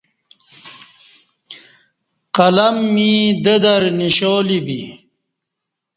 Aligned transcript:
قلم 2.35 2.75
می 2.93 3.13
د 3.43 3.45
در 3.63 3.83
نِشالی 3.99 4.59
بی 4.65 4.81